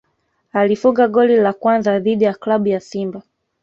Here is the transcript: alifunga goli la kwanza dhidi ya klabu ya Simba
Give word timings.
alifunga 0.53 1.07
goli 1.07 1.37
la 1.37 1.53
kwanza 1.53 1.99
dhidi 1.99 2.23
ya 2.25 2.33
klabu 2.33 2.67
ya 2.67 2.79
Simba 2.79 3.21